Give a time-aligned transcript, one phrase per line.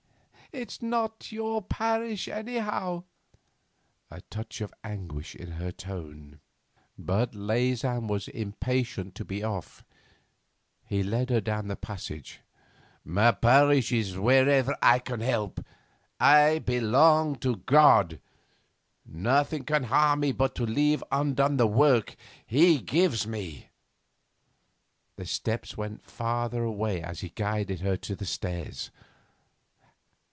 [0.53, 3.05] It's not your parish anyhow...'
[4.11, 6.41] a touch of anguish in her tone.
[6.99, 9.85] But Leysin was impatient to be off.
[10.83, 12.41] He led her down the passage.
[13.05, 15.63] 'My parish is wherever I can help.
[16.19, 18.19] I belong to God.
[19.05, 23.69] Nothing can harm me but to leave undone the work He gives me.'
[25.15, 28.91] The steps went farther away as he guided her to the stairs.